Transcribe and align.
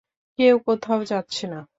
কেউ 0.39 0.55
কোথাও 0.67 0.99
যাচ্ছে 1.05 1.45
না! 1.47 1.59